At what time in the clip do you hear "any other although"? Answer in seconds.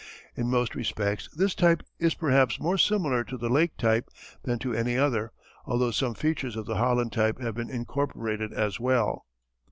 4.73-5.91